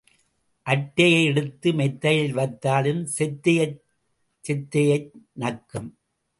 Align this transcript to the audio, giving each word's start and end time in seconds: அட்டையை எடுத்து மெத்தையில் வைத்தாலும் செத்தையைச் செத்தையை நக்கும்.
அட்டையை 0.65 1.25
எடுத்து 1.25 1.73
மெத்தையில் 1.73 2.35
வைத்தாலும் 2.35 3.03
செத்தையைச் 3.19 3.79
செத்தையை 4.47 4.99
நக்கும். 5.39 5.89